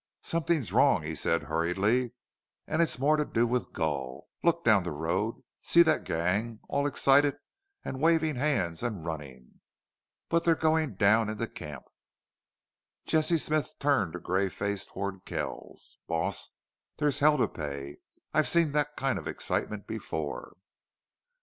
"Somethin' 0.23 0.63
wrong," 0.75 1.03
he 1.03 1.13
said, 1.13 1.43
hurriedly. 1.43 2.11
"An' 2.65 2.81
it's 2.81 2.97
more'n 2.97 3.19
to 3.19 3.25
do 3.25 3.45
with 3.45 3.71
Gul!... 3.71 4.25
Look 4.41 4.63
down 4.65 4.81
the 4.81 4.89
road. 4.91 5.43
See 5.61 5.83
thet 5.83 6.05
gang. 6.05 6.59
All 6.67 6.87
excited 6.87 7.37
an' 7.85 7.99
wavin' 7.99 8.35
hands 8.35 8.81
an' 8.83 9.03
runnin'. 9.03 9.59
But 10.27 10.43
they're 10.43 10.55
goin' 10.55 10.95
down 10.95 11.29
into 11.29 11.45
camp." 11.45 11.85
Jesse 13.05 13.37
Smith 13.37 13.77
turned 13.77 14.15
a 14.15 14.19
gray 14.19 14.49
face 14.49 14.87
toward 14.87 15.23
Kells. 15.23 15.99
"Boss, 16.07 16.49
there's 16.97 17.19
hell 17.19 17.37
to 17.37 17.47
pay! 17.47 17.97
I've 18.33 18.47
seen 18.47 18.71
THET 18.71 18.97
kind 18.97 19.19
of 19.19 19.27
excitement 19.27 19.85
before." 19.85 20.53